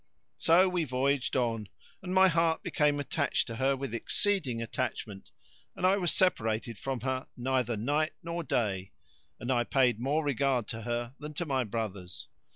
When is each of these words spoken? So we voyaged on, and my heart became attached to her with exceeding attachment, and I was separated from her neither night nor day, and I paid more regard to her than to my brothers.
So 0.39 0.67
we 0.67 0.83
voyaged 0.83 1.35
on, 1.35 1.67
and 2.01 2.11
my 2.11 2.27
heart 2.27 2.63
became 2.63 2.99
attached 2.99 3.45
to 3.45 3.57
her 3.57 3.77
with 3.77 3.93
exceeding 3.93 4.59
attachment, 4.59 5.29
and 5.75 5.85
I 5.85 5.97
was 5.97 6.11
separated 6.11 6.79
from 6.79 7.01
her 7.01 7.27
neither 7.37 7.77
night 7.77 8.13
nor 8.23 8.43
day, 8.43 8.93
and 9.39 9.51
I 9.51 9.63
paid 9.63 9.99
more 9.99 10.23
regard 10.25 10.67
to 10.69 10.81
her 10.81 11.13
than 11.19 11.35
to 11.35 11.45
my 11.45 11.63
brothers. 11.63 12.29